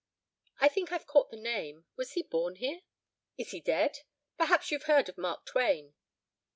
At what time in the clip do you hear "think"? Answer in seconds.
0.67-0.91